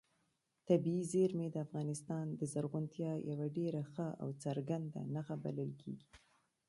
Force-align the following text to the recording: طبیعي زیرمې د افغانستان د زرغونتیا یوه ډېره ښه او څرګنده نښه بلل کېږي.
طبیعي 0.67 1.03
زیرمې 1.13 1.47
د 1.51 1.57
افغانستان 1.65 2.25
د 2.39 2.41
زرغونتیا 2.53 3.11
یوه 3.29 3.47
ډېره 3.57 3.81
ښه 3.91 4.07
او 4.21 4.29
څرګنده 4.43 4.99
نښه 5.15 5.35
بلل 5.43 5.71
کېږي. 5.81 6.11